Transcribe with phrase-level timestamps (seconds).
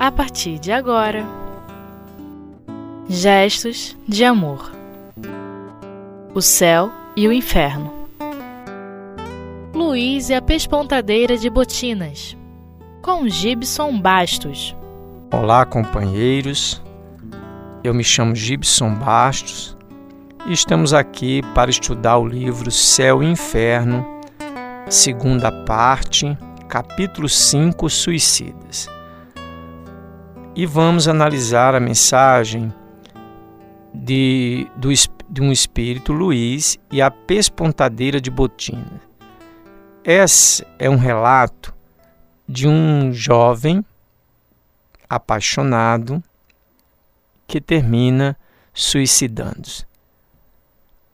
[0.00, 1.26] a partir de agora.
[3.06, 4.72] Gestos de amor.
[6.34, 7.92] O céu e o inferno.
[9.74, 12.34] Luiz e a pespontadeira de botinas.
[13.02, 14.74] Com Gibson Bastos.
[15.30, 16.82] Olá, companheiros.
[17.84, 19.76] Eu me chamo Gibson Bastos
[20.46, 24.02] e estamos aqui para estudar o livro Céu e Inferno,
[24.88, 26.38] segunda parte,
[26.68, 28.88] capítulo 5, Suicidas.
[30.60, 32.70] E vamos analisar a mensagem
[33.94, 34.90] de, do,
[35.30, 39.00] de um espírito Luiz e a pespontadeira de botina.
[40.04, 41.74] Esse é um relato
[42.46, 43.82] de um jovem
[45.08, 46.22] apaixonado
[47.46, 48.36] que termina
[48.74, 49.86] suicidando-se.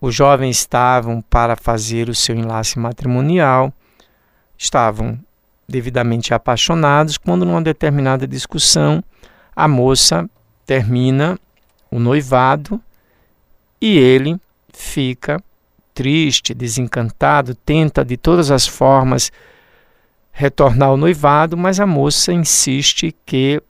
[0.00, 3.72] Os jovens estavam para fazer o seu enlace matrimonial,
[4.58, 5.16] estavam
[5.69, 9.05] devidamente apaixonados, quando numa determinada discussão
[9.56, 10.28] a moça
[10.66, 11.38] termina
[11.90, 12.78] o noivado
[13.80, 14.38] e ele
[14.72, 15.42] fica
[15.94, 19.32] triste, desencantado, tenta de todas as formas
[20.30, 23.62] retornar ao noivado, mas a moça insiste que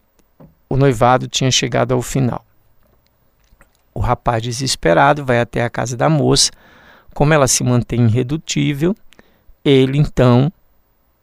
[0.68, 2.44] o noivado tinha chegado ao final.
[3.94, 6.50] O rapaz, desesperado, vai até a casa da moça.
[7.14, 8.94] Como ela se mantém irredutível,
[9.64, 10.52] ele então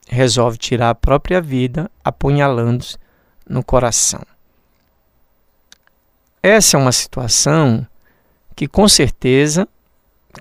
[0.07, 2.97] resolve tirar a própria vida, apunhalando-se
[3.47, 4.21] no coração.
[6.45, 7.87] Essa é uma situação
[8.53, 9.65] que com certeza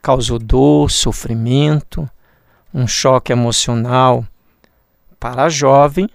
[0.03, 2.11] causou dor, sofrimento,
[2.75, 4.27] um choque emocional
[5.21, 6.09] para a jovem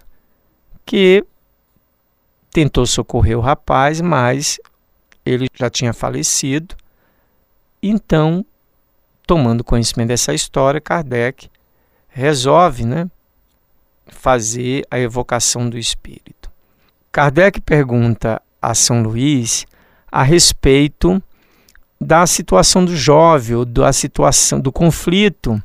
[0.86, 1.24] que
[2.52, 4.60] tentou socorrer o rapaz, mas
[5.26, 6.76] ele já tinha falecido.
[7.82, 8.46] Então,
[9.26, 11.50] tomando conhecimento dessa história, Kardec
[12.10, 13.10] resolve né,
[14.08, 16.52] fazer a evocação do espírito.
[17.10, 19.66] Kardec pergunta a São Luís
[20.12, 21.22] a respeito
[22.00, 25.62] da situação do jovem, da situação do conflito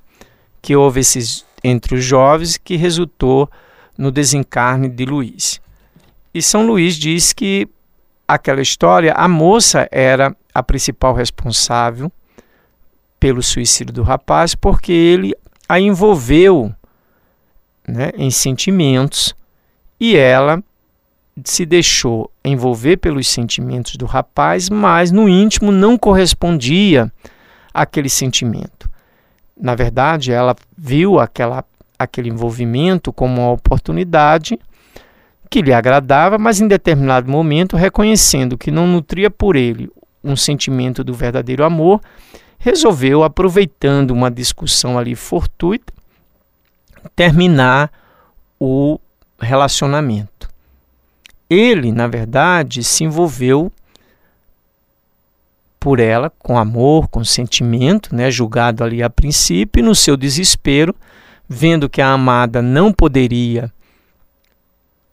[0.61, 3.51] que houve esses, entre os jovens que resultou
[3.97, 5.61] no desencarne de Luís.
[6.35, 7.69] E São Luís diz que
[8.27, 12.11] aquela história, a moça era a principal responsável
[13.21, 15.35] pelo suicídio do rapaz, porque ele
[15.69, 16.75] a envolveu
[17.87, 19.35] né, em sentimentos
[20.01, 20.63] e ela
[21.45, 27.11] se deixou envolver pelos sentimentos do rapaz, mas no íntimo não correspondia
[27.73, 28.91] àquele sentimento.
[29.57, 31.65] Na verdade, ela viu aquela,
[31.99, 34.59] aquele envolvimento como uma oportunidade
[35.49, 39.91] que lhe agradava, mas em determinado momento, reconhecendo que não nutria por ele
[40.25, 42.01] um sentimento do verdadeiro amor,
[42.59, 45.93] resolveu, aproveitando uma discussão ali fortuita,
[47.17, 47.91] terminar
[48.59, 48.99] o
[49.39, 50.32] relacionamento.
[51.53, 53.71] Ele, na verdade, se envolveu
[55.79, 60.95] por ela com amor, com sentimento, né, julgado ali a princípio, e no seu desespero,
[61.47, 63.71] vendo que a amada não poderia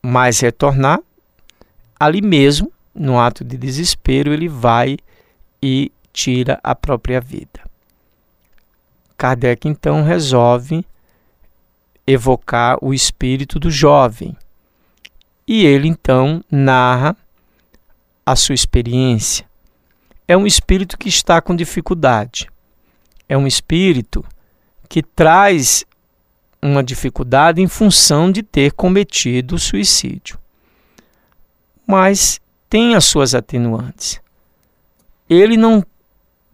[0.02, 1.02] mais retornar,
[2.00, 4.98] ali mesmo, no ato de desespero, ele vai
[5.62, 7.60] e tira a própria vida.
[9.18, 10.86] Kardec então resolve
[12.08, 14.38] evocar o espírito do jovem.
[15.52, 17.18] E ele então narra
[18.24, 19.48] a sua experiência.
[20.28, 22.48] É um espírito que está com dificuldade.
[23.28, 24.24] É um espírito
[24.88, 25.84] que traz
[26.62, 30.38] uma dificuldade em função de ter cometido o suicídio.
[31.88, 32.40] Mas
[32.70, 34.22] tem as suas atenuantes.
[35.28, 35.84] Ele não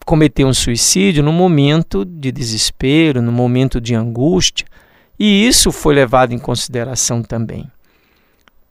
[0.06, 4.66] cometeu um suicídio no momento de desespero, no momento de angústia,
[5.20, 7.70] e isso foi levado em consideração também,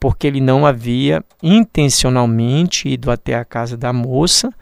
[0.05, 4.53] porque ele não havia intencionalmente ido até a casa da moça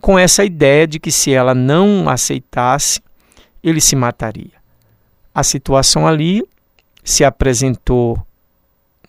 [0.00, 3.02] com essa ideia de que se ela não aceitasse,
[3.62, 4.54] ele se mataria.
[5.34, 6.42] A situação ali
[7.04, 8.18] se apresentou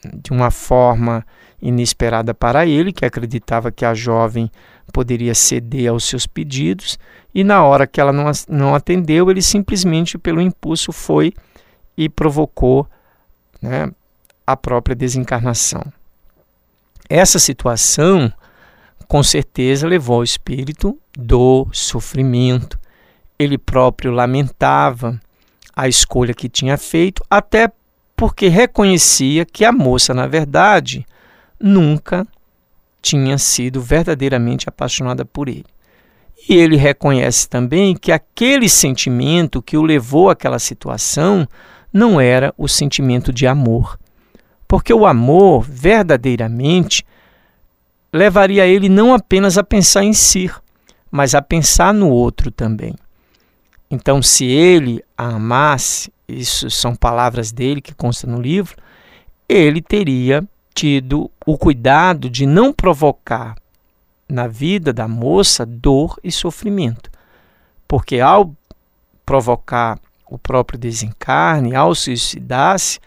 [0.04, 1.26] de uma forma
[1.62, 4.52] inesperada para ele, que acreditava que a jovem
[4.92, 7.00] poderia ceder aos seus pedidos,
[7.34, 11.32] e na hora que ela não, atendeu, ele simplesmente, pelo impulso, foi
[11.96, 12.86] e provocou
[13.62, 13.90] né,
[14.52, 15.84] a própria desencarnação.
[17.08, 18.32] Essa situação,
[19.08, 22.80] com certeza, levou ao espírito do sofrimento.
[23.38, 25.20] Ele próprio lamentava
[25.76, 27.72] a escolha que tinha feito, até
[28.16, 31.06] porque reconhecia que a moça, na verdade,
[31.60, 32.28] nunca
[33.02, 35.66] tinha sido verdadeiramente apaixonada por ele.
[36.48, 41.48] E ele reconhece também que aquele sentimento que o levou àquela situação
[41.92, 44.00] não era o sentimento de amor,
[44.70, 47.04] Porque o amor, verdadeiramente,
[48.14, 50.48] levaria ele não apenas a pensar em si,
[51.10, 52.94] mas a pensar no outro também.
[53.90, 58.78] Então, se ele a amasse, isso são palavras dele que constam no livro,
[59.48, 63.56] ele teria tido o cuidado de não provocar
[64.30, 67.10] na vida da moça dor e sofrimento.
[67.88, 68.56] Porque ao
[69.26, 70.00] provocar
[70.30, 73.00] o próprio desencarne, ao suicidar-se,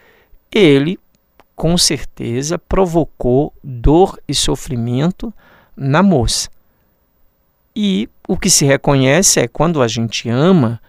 [0.50, 0.99] ele
[1.54, 5.32] com certeza provocou dor e sofrimento
[5.76, 6.49] na moça.
[7.75, 10.81] E o que se reconhece é quando a gente ama,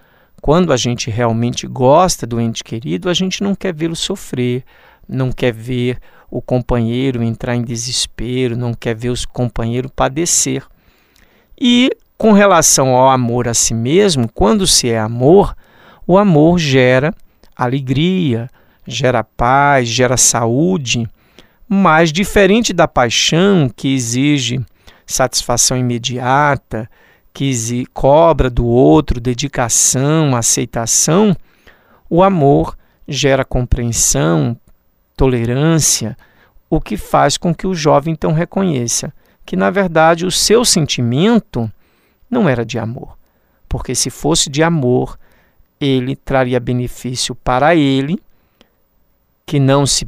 [0.41, 4.63] quando a gente realmente gosta do ente querido, a gente não quer vê-lo sofrer,
[5.07, 5.99] não quer ver
[6.29, 10.63] o companheiro entrar em desespero, não quer ver o companheiro padecer.
[11.59, 15.55] E com relação ao amor a si mesmo, quando se é amor,
[16.05, 17.13] o amor gera
[17.55, 18.49] alegria,
[18.85, 21.07] gera paz, gera saúde,
[21.67, 24.63] mas diferente da paixão que exige
[25.05, 26.89] satisfação imediata,
[27.33, 31.35] que cobra do outro dedicação, aceitação,
[32.09, 32.77] o amor
[33.07, 34.55] gera compreensão,
[35.15, 36.17] tolerância,
[36.69, 39.13] o que faz com que o jovem então reconheça
[39.45, 41.71] que, na verdade, o seu sentimento
[42.29, 43.17] não era de amor.
[43.67, 45.17] Porque se fosse de amor,
[45.79, 48.19] ele traria benefício para ele,
[49.45, 50.07] que não se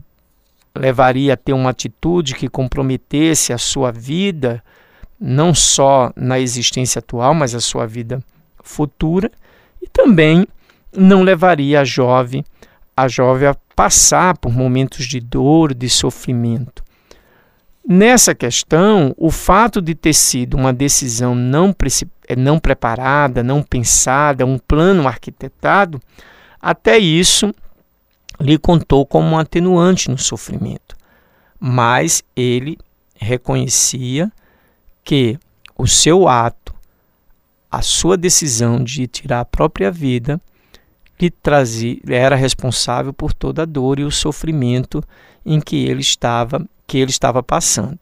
[0.76, 4.64] levaria a ter uma atitude que comprometesse a sua vida,
[5.20, 8.22] não só na existência atual, mas a sua vida
[8.62, 9.32] futura,
[9.82, 10.46] e também
[10.96, 12.44] não levaria a jovem
[12.96, 16.84] a jovem a passar por momentos de dor, de sofrimento.
[17.88, 21.76] Nessa questão, o fato de ter sido uma decisão não,
[22.38, 26.02] não preparada, não pensada, um plano arquitetado,
[26.60, 27.54] até isso
[28.40, 30.96] lhe contou como um atenuante no sofrimento.
[31.60, 32.78] Mas ele
[33.16, 34.32] reconhecia
[35.04, 35.40] que
[35.78, 36.74] o seu ato,
[37.72, 40.40] a sua decisão de tirar a própria vida,
[41.20, 45.04] lhe trazia, era responsável por toda a dor e o sofrimento
[45.46, 48.00] em que ele estava, que ele estava passando.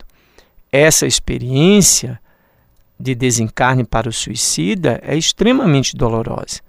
[0.71, 2.19] Essa experiência
[3.00, 6.62] de desencarne para o suicida é extremamente dolorosa.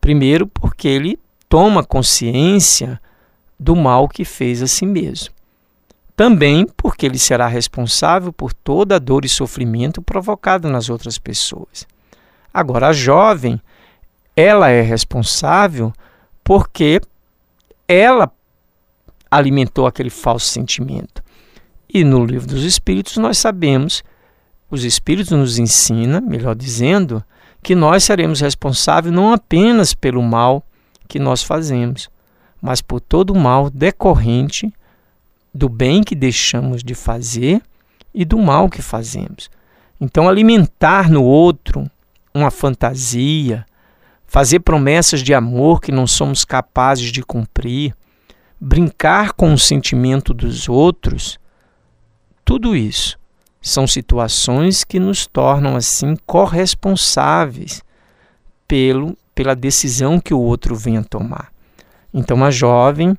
[0.00, 1.18] Primeiro, porque ele
[1.48, 3.00] toma consciência
[3.58, 5.34] do mal que fez a si mesmo.
[6.14, 11.86] Também porque ele será responsável por toda a dor e sofrimento provocado nas outras pessoas.
[12.52, 13.60] Agora, a jovem,
[14.34, 15.92] ela é responsável
[16.42, 17.00] porque
[17.86, 18.32] ela
[19.30, 21.22] alimentou aquele falso sentimento.
[21.92, 24.02] E no livro dos Espíritos nós sabemos,
[24.70, 27.22] os Espíritos nos ensina, melhor dizendo,
[27.62, 30.64] que nós seremos responsáveis não apenas pelo mal
[31.08, 32.10] que nós fazemos,
[32.60, 34.72] mas por todo o mal decorrente
[35.54, 37.62] do bem que deixamos de fazer
[38.14, 39.50] e do mal que fazemos.
[40.00, 41.90] Então, alimentar no outro
[42.32, 43.64] uma fantasia,
[44.26, 47.96] fazer promessas de amor que não somos capazes de cumprir,
[48.60, 51.38] brincar com o sentimento dos outros,
[52.44, 53.18] tudo isso
[53.60, 57.82] são situações que nos tornam assim corresponsáveis
[58.66, 61.52] pelo, pela decisão que o outro venha tomar.
[62.12, 63.16] Então, a jovem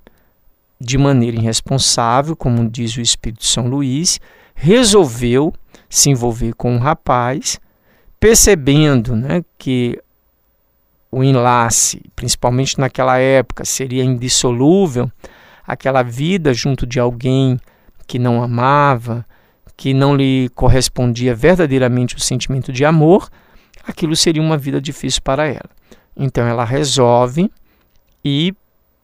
[0.78, 4.20] de maneira irresponsável, como diz o Espírito São Luís,
[4.54, 5.54] resolveu
[5.90, 7.58] se envolver com um rapaz,
[8.20, 9.98] percebendo né, que
[11.10, 15.10] o enlace, principalmente naquela época, seria indissolúvel,
[15.66, 17.58] aquela vida junto de alguém
[18.06, 19.26] que não amava,
[19.78, 23.30] que não lhe correspondia verdadeiramente o sentimento de amor,
[23.88, 25.79] aquilo seria uma vida difícil para ela.
[26.16, 27.52] Então ela resolve
[28.24, 28.54] e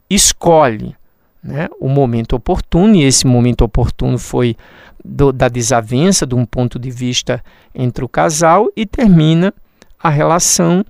[0.09, 0.95] escolhe
[1.43, 4.55] né, o momento oportuno, e esse momento oportuno foi
[5.03, 7.43] do, da desavença de um ponto de vista
[7.73, 9.53] entre o casal e termina
[9.99, 10.83] a relação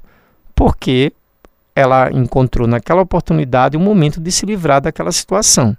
[0.56, 1.12] porque
[1.76, 5.76] ela encontrou naquela oportunidade o um momento de se livrar daquela situação.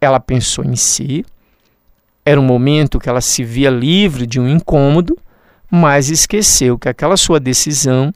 [0.00, 1.24] Ela pensou em si,
[2.24, 5.18] era um momento que ela se via livre de um incômodo,
[5.70, 8.12] mas esqueceu que aquela sua decisão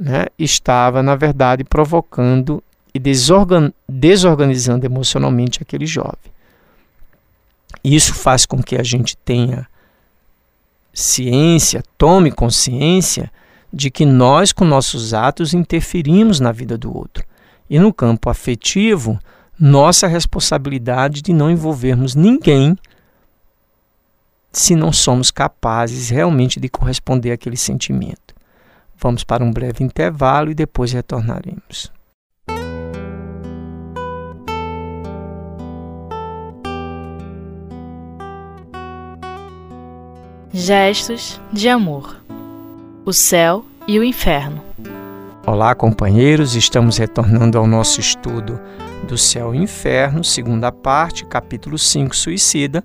[0.00, 2.64] né, estava, na verdade, provocando
[2.94, 6.32] e desorgan desorganizando emocionalmente aquele jovem.
[7.84, 9.68] Isso faz com que a gente tenha
[10.92, 13.30] ciência, tome consciência
[13.70, 17.22] de que nós, com nossos atos, interferimos na vida do outro.
[17.68, 19.18] E no campo afetivo,
[19.58, 22.76] nossa responsabilidade de não envolvermos ninguém
[24.50, 28.34] se não somos capazes realmente de corresponder àquele sentimento.
[29.02, 31.90] Vamos para um breve intervalo e depois retornaremos.
[40.52, 42.22] Gestos de amor.
[43.06, 44.62] O céu e o inferno.
[45.46, 48.60] Olá, companheiros, estamos retornando ao nosso estudo
[49.08, 52.84] do céu e inferno, segunda parte, capítulo 5, suicida.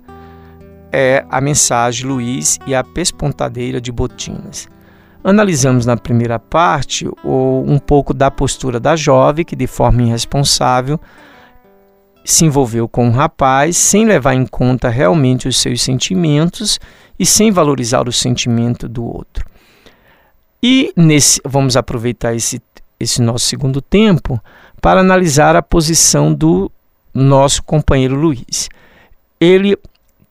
[0.90, 4.66] É a mensagem Luiz e a pespontadeira de botinas.
[5.28, 11.00] Analisamos na primeira parte um pouco da postura da jovem que, de forma irresponsável,
[12.24, 16.78] se envolveu com um rapaz sem levar em conta realmente os seus sentimentos
[17.18, 19.44] e sem valorizar o sentimento do outro.
[20.62, 22.62] E nesse, vamos aproveitar esse,
[23.00, 24.40] esse nosso segundo tempo
[24.80, 26.70] para analisar a posição do
[27.12, 28.68] nosso companheiro Luiz.
[29.40, 29.76] Ele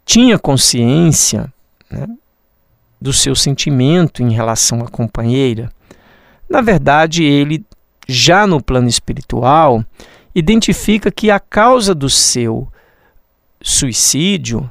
[0.05, 1.51] tinha consciência
[1.91, 2.07] né,
[2.99, 5.71] do seu sentimento em relação à companheira.
[6.49, 7.63] Na verdade, ele,
[8.07, 9.83] já no plano espiritual,
[10.33, 12.67] identifica que a causa do seu
[13.61, 14.69] suicídio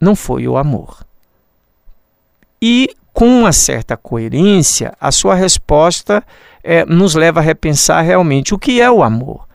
[0.00, 1.04] não foi o amor.
[2.60, 6.22] E, com uma certa coerência, a sua resposta
[6.62, 9.46] é, nos leva a repensar realmente o que é o amor.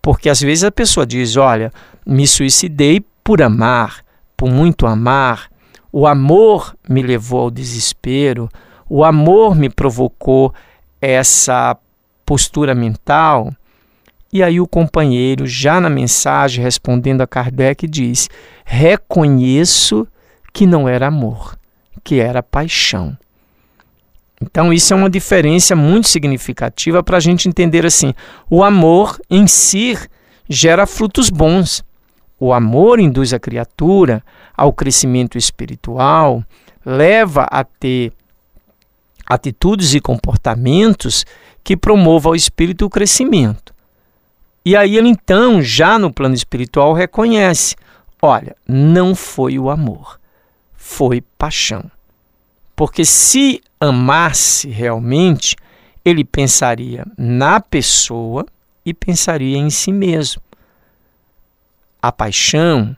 [0.00, 1.72] Porque às vezes a pessoa diz: Olha,
[2.06, 4.04] me suicidei por amar,
[4.36, 5.50] por muito amar,
[5.98, 8.48] o amor me levou ao desespero,
[8.88, 10.54] o amor me provocou
[11.00, 11.76] essa
[12.24, 13.52] postura mental.
[14.32, 18.30] E aí o companheiro, já na mensagem respondendo a Kardec, diz:
[18.64, 20.06] reconheço
[20.52, 21.58] que não era amor,
[22.04, 23.18] que era paixão.
[24.40, 28.14] Então, isso é uma diferença muito significativa para a gente entender assim:
[28.48, 29.98] o amor em si
[30.48, 31.82] gera frutos bons.
[32.38, 34.22] O amor induz a criatura
[34.56, 36.44] ao crescimento espiritual,
[36.84, 38.12] leva a ter
[39.26, 41.26] atitudes e comportamentos
[41.62, 43.74] que promovam ao espírito o crescimento.
[44.64, 47.76] E aí ele então, já no plano espiritual, reconhece:
[48.22, 50.20] olha, não foi o amor,
[50.74, 51.90] foi paixão.
[52.76, 55.56] Porque se amasse realmente,
[56.04, 58.46] ele pensaria na pessoa
[58.84, 60.40] e pensaria em si mesmo.
[62.08, 62.96] A paixão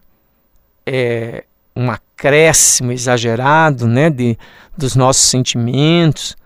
[0.86, 1.42] é
[1.74, 4.38] um acréscimo exagerado né, de,
[4.78, 6.36] dos nossos sentimentos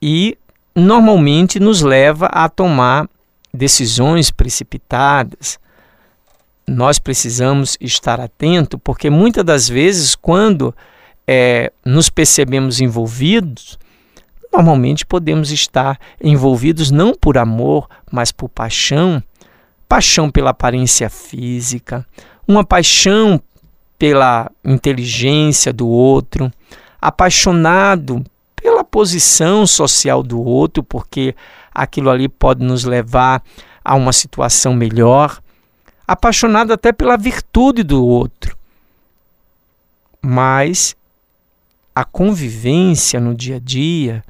[0.00, 0.38] e
[0.76, 3.08] normalmente nos leva a tomar
[3.52, 5.58] decisões precipitadas,
[6.68, 10.72] nós precisamos estar atento, porque muitas das vezes, quando
[11.26, 13.76] é, nos percebemos envolvidos,
[14.52, 19.20] normalmente podemos estar envolvidos não por amor, mas por paixão
[19.92, 22.06] paixão pela aparência física,
[22.48, 23.38] uma paixão
[23.98, 26.50] pela inteligência do outro,
[26.98, 28.24] apaixonado
[28.56, 31.36] pela posição social do outro, porque
[31.74, 33.42] aquilo ali pode nos levar
[33.84, 35.38] a uma situação melhor,
[36.08, 38.56] apaixonado até pela virtude do outro.
[40.22, 40.96] Mas
[41.94, 44.24] a convivência no dia a dia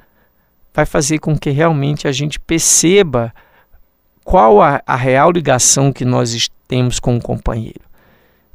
[0.73, 3.33] vai fazer com que realmente a gente perceba
[4.23, 7.81] qual a, a real ligação que nós temos com o companheiro.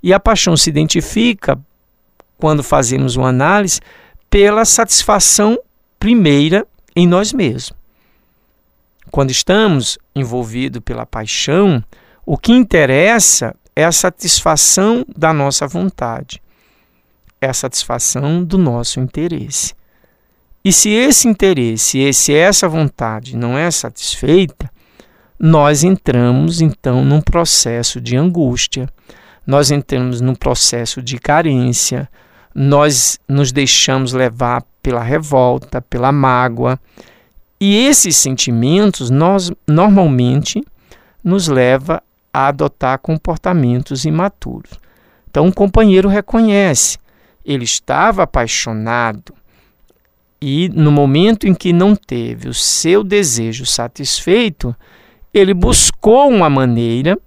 [0.02, 1.58] E a paixão se identifica,
[2.38, 3.80] quando fazemos uma análise,
[4.30, 5.58] pela satisfação
[5.98, 7.72] primeira em nós mesmos.
[9.10, 11.82] Quando estamos envolvidos pela paixão,
[12.24, 16.42] o que interessa é a satisfação da nossa vontade,
[17.40, 19.74] é a satisfação do nosso interesse.
[20.64, 24.70] E se esse interesse, se essa vontade não é satisfeita,
[25.38, 28.88] nós entramos então num processo de angústia,
[29.46, 32.08] nós entramos num processo de carência,
[32.54, 36.78] nós nos deixamos levar pela revolta, pela mágoa,
[37.60, 40.62] e esses sentimentos nós normalmente
[41.22, 42.02] nos leva
[42.32, 44.72] a adotar comportamentos imaturos.
[45.30, 46.98] Então o companheiro reconhece,
[47.44, 49.34] ele estava apaixonado
[50.40, 54.74] e no momento em que não teve o seu desejo satisfeito,
[55.32, 57.18] ele buscou uma maneira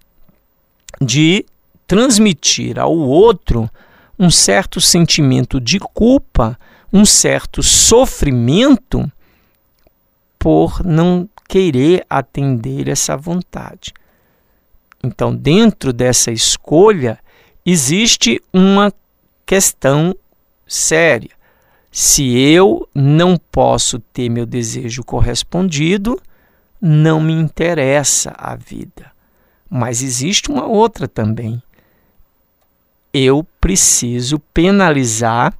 [0.99, 1.45] de
[1.87, 3.69] transmitir ao outro
[4.17, 6.57] um certo sentimento de culpa,
[6.93, 9.11] um certo sofrimento
[10.37, 13.93] por não querer atender essa vontade.
[15.03, 17.19] Então, dentro dessa escolha,
[17.65, 18.93] existe uma
[19.45, 20.15] questão
[20.67, 21.31] séria.
[21.91, 26.21] Se eu não posso ter meu desejo correspondido,
[26.81, 29.11] não me interessa a vida.
[29.69, 31.61] Mas existe uma outra também.
[33.13, 35.53] Eu preciso penalizar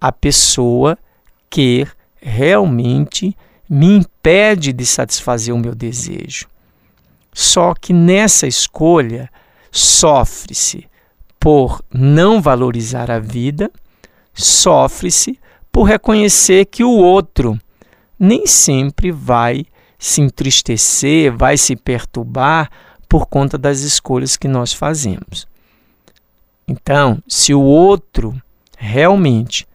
[0.00, 0.96] a pessoa
[1.48, 1.86] que
[2.20, 3.36] realmente
[3.68, 6.46] me impede de satisfazer o meu desejo.
[7.32, 9.30] Só que nessa escolha
[9.70, 10.88] sofre-se
[11.38, 13.70] por não valorizar a vida,
[14.34, 15.38] sofre-se
[15.72, 17.58] por reconhecer que o outro
[18.18, 19.64] nem sempre vai
[20.00, 22.70] se entristecer, vai se perturbar
[23.06, 25.46] por conta das escolhas que nós fazemos.
[26.66, 28.34] Então, se o outro
[28.78, 29.68] realmente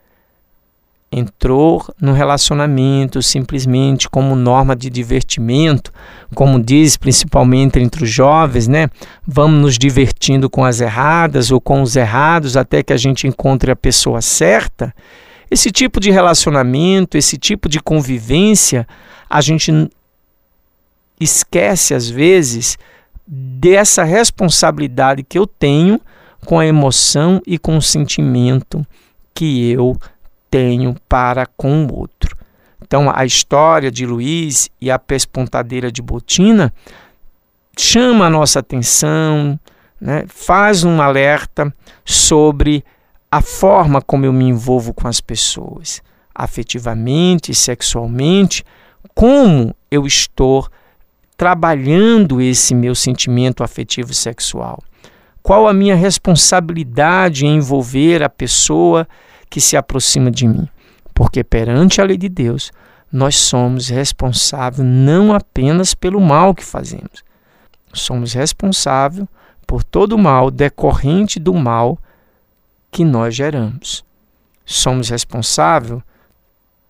[1.11, 5.93] entrou no relacionamento simplesmente como norma de divertimento,
[6.33, 8.89] como diz principalmente entre os jovens, né?
[9.25, 13.71] Vamos nos divertindo com as erradas ou com os errados até que a gente encontre
[13.71, 14.93] a pessoa certa.
[15.51, 18.87] Esse tipo de relacionamento, esse tipo de convivência,
[19.29, 19.71] a gente
[21.19, 22.77] esquece às vezes
[23.27, 25.99] dessa responsabilidade que eu tenho
[26.45, 28.85] com a emoção e com o sentimento
[29.33, 29.97] que eu
[30.49, 32.37] tenho para com o outro.
[32.81, 36.71] Então, a história de Luiz e a pespontadeira de botina
[37.77, 39.59] chama a nossa atenção,
[39.99, 40.23] né?
[40.27, 41.73] faz um alerta
[42.05, 42.85] sobre
[43.31, 46.01] a forma como eu me envolvo com as pessoas,
[46.33, 48.63] afetivamente, sexualmente,
[49.13, 50.67] como eu estou
[51.37, 54.81] trabalhando esse meu sentimento afetivo sexual.
[55.43, 59.07] Qual a minha responsabilidade em envolver a pessoa
[59.49, 60.67] que se aproxima de mim?
[61.13, 62.71] Porque perante a lei de Deus,
[63.11, 67.23] nós somos responsáveis não apenas pelo mal que fazemos,
[67.93, 69.27] somos responsáveis
[69.65, 71.97] por todo o mal decorrente do mal
[72.91, 74.03] que nós geramos.
[74.65, 76.01] Somos responsáveis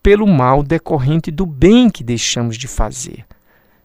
[0.02, 3.26] pelo mal decorrente do bem que deixamos de fazer.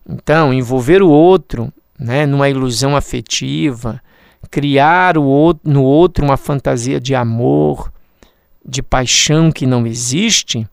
[0.08, 4.02] Então, envolver o outro né, numa ilusão afetiva,
[4.50, 7.92] criar o outro, no outro uma fantasia de amor,
[8.66, 10.68] de paixão que não existe,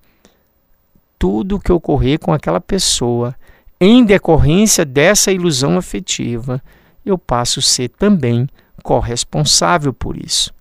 [1.19, 3.35] tudo o que ocorrer com aquela pessoa
[3.81, 6.63] em decorrência dessa ilusão afetiva,
[7.05, 8.49] eu passo a ser também
[8.83, 10.53] corresponsável por isso.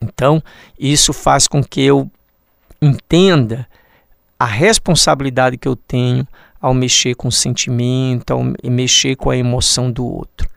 [0.00, 0.42] Então,
[0.78, 2.10] isso faz com que eu
[2.80, 3.66] entenda
[4.38, 6.26] a responsabilidade que eu tenho
[6.64, 10.48] ao mexer com o sentimento, ao mexer com a emoção do outro.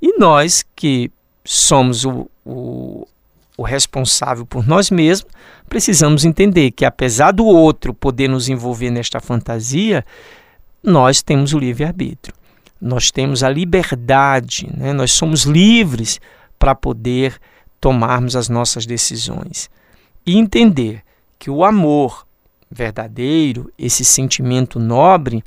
[0.00, 1.10] E nós que
[1.44, 3.06] somos o, o,
[3.58, 5.30] o responsável por nós mesmos,
[5.68, 10.02] precisamos entender que, apesar do outro poder nos envolver nesta fantasia,
[10.82, 12.34] nós temos o livre-arbítrio.
[12.80, 14.94] Nós temos a liberdade, né?
[14.94, 16.18] nós somos livres
[16.58, 17.38] para poder
[17.78, 19.68] tomarmos as nossas decisões.
[20.24, 21.02] E entender
[21.38, 22.26] que o amor
[22.70, 25.42] verdadeiro, esse sentimento nobre,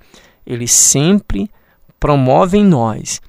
[0.45, 1.49] ele sempre
[1.99, 3.21] promove em nós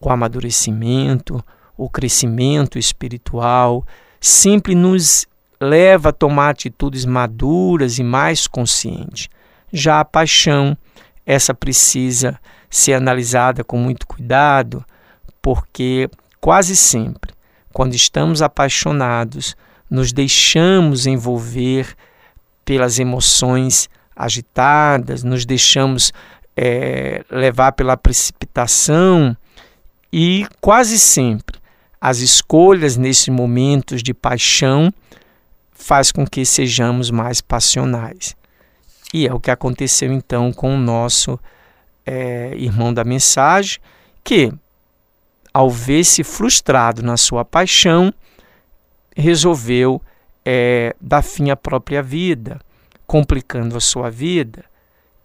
[0.00, 1.42] o amadurecimento,
[1.76, 3.84] o crescimento espiritual,
[4.20, 5.26] sempre nos
[5.60, 9.28] leva a tomar atitudes maduras e mais conscientes.
[9.72, 10.76] Já a paixão,
[11.26, 12.38] essa precisa
[12.70, 14.84] ser analisada com muito cuidado,
[15.40, 16.08] porque
[16.40, 17.32] quase sempre
[17.72, 19.56] quando estamos apaixonados,
[19.88, 21.94] nos deixamos envolver
[22.68, 26.12] pelas emoções agitadas, nos deixamos
[26.54, 29.34] é, levar pela precipitação
[30.12, 31.58] e quase sempre
[31.98, 34.92] as escolhas nesses momentos de paixão
[35.72, 38.36] faz com que sejamos mais passionais.
[39.14, 41.40] E é o que aconteceu então com o nosso
[42.04, 43.78] é, irmão da mensagem,
[44.22, 44.52] que
[45.54, 48.12] ao ver-se frustrado na sua paixão,
[49.16, 50.02] resolveu
[50.50, 52.58] é, dar fim à própria vida,
[53.06, 54.64] complicando a sua vida,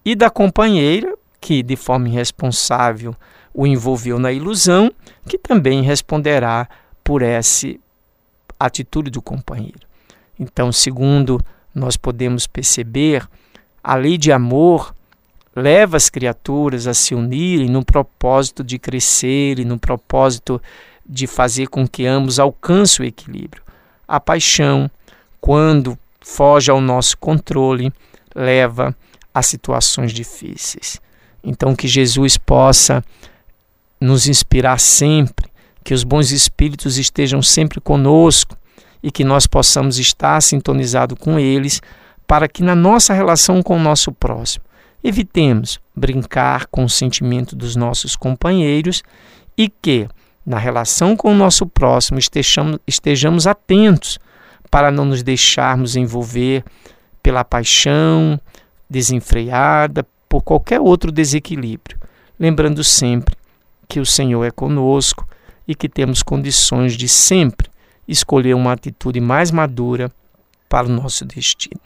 [0.04, 3.16] e da companheira, que de forma irresponsável
[3.54, 4.92] o envolveu na ilusão,
[5.26, 6.68] que também responderá
[7.06, 7.74] por essa
[8.60, 9.88] atitude do companheiro.
[10.38, 11.40] Então, segundo
[11.74, 13.26] nós podemos perceber,
[13.82, 14.94] a lei de amor
[15.56, 20.62] leva as criaturas a se unirem no propósito de crescer e no propósito
[21.06, 23.64] de fazer com que ambos alcancem o equilíbrio.
[24.06, 24.92] A paixão,
[25.44, 27.92] quando foge ao nosso controle,
[28.34, 28.96] leva
[29.34, 31.02] a situações difíceis.
[31.44, 33.04] Então, que Jesus possa
[34.00, 35.52] nos inspirar sempre,
[35.84, 38.56] que os bons espíritos estejam sempre conosco
[39.04, 41.82] e que nós possamos estar sintonizados com eles,
[42.26, 44.64] para que na nossa relação com o nosso próximo
[45.04, 49.04] Evitemos brincar com o sentimento dos nossos companheiros
[49.58, 50.08] e que,
[50.46, 54.18] na relação com o nosso próximo, estejamos, estejamos atentos
[54.74, 56.66] para não nos deixarmos envolver
[57.22, 58.42] pela paixão
[58.90, 61.96] desenfreada, por qualquer outro desequilíbrio.
[62.40, 63.36] Lembrando sempre
[63.88, 65.30] que o Senhor é conosco
[65.68, 67.70] e que temos condições de sempre
[68.08, 70.12] escolher uma atitude mais madura
[70.68, 71.80] para o nosso destino.